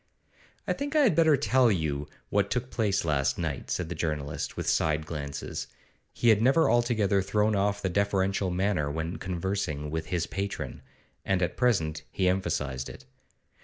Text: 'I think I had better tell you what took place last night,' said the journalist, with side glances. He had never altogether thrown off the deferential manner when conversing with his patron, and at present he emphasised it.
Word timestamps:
'I 0.67 0.73
think 0.73 0.95
I 0.95 1.01
had 1.01 1.13
better 1.15 1.37
tell 1.37 1.71
you 1.71 2.07
what 2.29 2.49
took 2.49 2.71
place 2.71 3.05
last 3.05 3.37
night,' 3.37 3.69
said 3.69 3.87
the 3.87 3.93
journalist, 3.93 4.57
with 4.57 4.67
side 4.67 5.05
glances. 5.05 5.67
He 6.11 6.29
had 6.29 6.41
never 6.41 6.67
altogether 6.71 7.21
thrown 7.21 7.55
off 7.55 7.83
the 7.83 7.87
deferential 7.87 8.49
manner 8.49 8.89
when 8.89 9.17
conversing 9.17 9.91
with 9.91 10.07
his 10.07 10.25
patron, 10.25 10.81
and 11.23 11.43
at 11.43 11.55
present 11.55 12.01
he 12.09 12.27
emphasised 12.27 12.89
it. 12.89 13.05